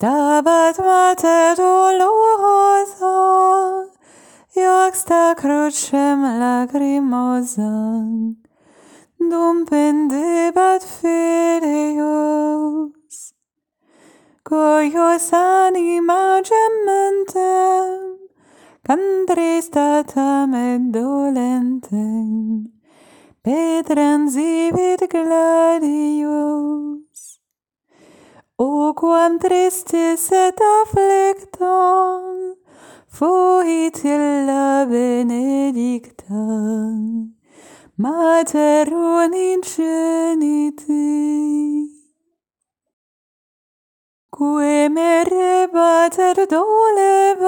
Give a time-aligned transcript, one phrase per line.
[0.00, 3.16] Dabat mater dolorosa,
[4.56, 7.68] iuxta crucem lacrimosa,
[9.30, 11.98] dum pendebat filius.
[14.42, 18.16] Cuius anima gementem,
[18.82, 22.72] Cantristatam et dolentem,
[23.44, 26.99] petrem zivit gladius.
[28.62, 32.24] O quam tristis et afflictum
[33.08, 36.44] fuit illa benedicta
[37.96, 40.36] Mater unigeniti
[44.30, 47.40] Quae merebat et dolebat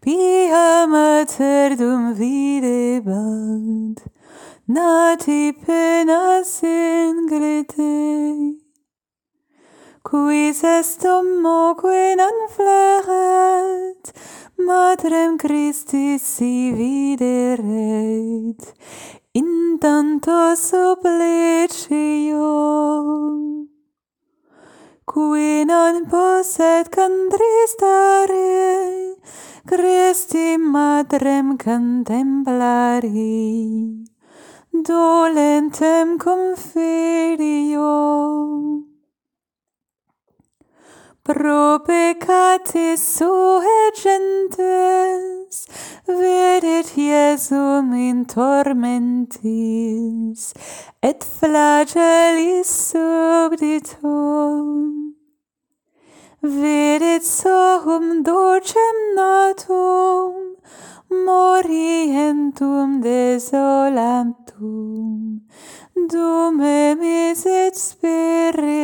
[0.00, 3.98] Pia mater dum videbat.
[4.68, 8.29] Nati penas ingrete
[10.10, 14.12] quis est homoque non fleret,
[14.56, 18.60] matrem Christi si videret,
[19.34, 22.48] in tanto supplicio.
[25.04, 28.40] Qui non posset contristare,
[29.64, 33.14] Christi matrem contemplari,
[34.72, 37.90] dolentem cum filio
[41.22, 45.66] pro peccatis sue gentes,
[46.06, 49.42] vedet Iesum in tormentis,
[51.02, 54.70] et flagellis subditum.
[56.42, 60.56] Vedet sohum docem natum,
[61.10, 64.30] morientum desolantum,
[66.08, 68.80] dum emis et spiritum.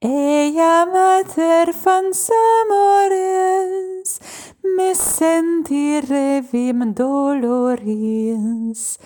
[0.00, 4.20] Ella mater fans amores,
[4.62, 8.96] me senti revim doloris,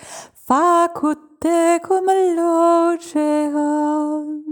[0.45, 2.05] facut tecum
[2.37, 4.43] loceam.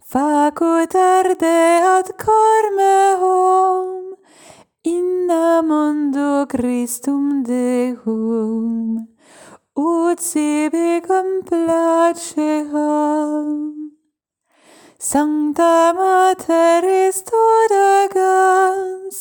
[0.00, 4.16] Facut arde ad cor meum,
[4.84, 9.06] in mondo Christum Deum,
[9.76, 13.83] ut sibi complaceham.
[15.04, 19.16] Sancta Materis Todagans,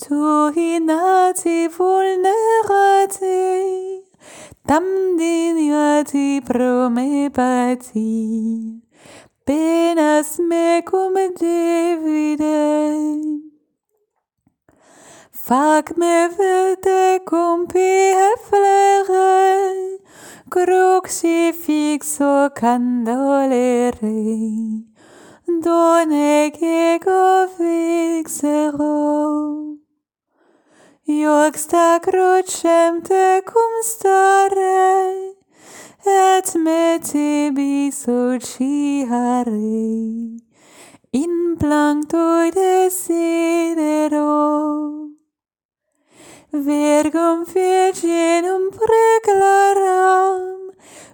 [0.00, 3.36] Tu inati vulnerati,
[4.66, 8.80] Damniniati pro me pati,
[9.44, 12.75] Penas me cum devide,
[15.46, 20.00] Fac me vete cum pie flere,
[20.50, 24.84] crucifixo candolerei,
[25.62, 28.96] done ego vixero.
[31.06, 35.36] Iuxta crucem te cum stare,
[36.02, 39.04] et me tibi suciarei,
[41.12, 44.26] in plancto desidero
[46.52, 50.70] virgum virginum preclaram,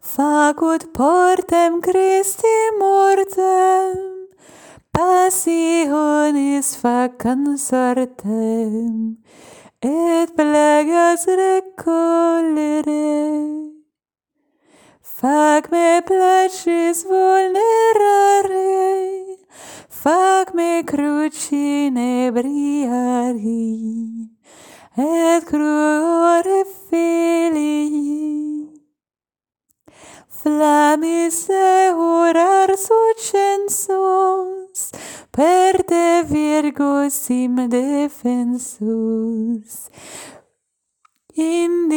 [0.02, 4.28] Facut portem Christi mortem,
[4.94, 9.18] passionis facans artem,
[9.82, 12.43] et plegas record,
[15.24, 18.68] Fac me placis vulnerare,
[19.88, 23.70] fac me crucine briari,
[24.98, 28.68] et cruore filii.
[30.28, 33.80] Flamis eurar sucensus,
[35.32, 38.68] per te virgo sim defensus,
[41.34, 41.88] in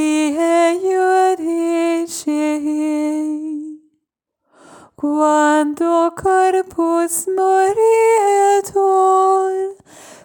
[5.76, 7.76] quando corpus morietur,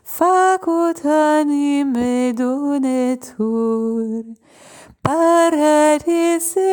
[0.03, 4.23] facut anime donetur,
[5.03, 6.70] paradise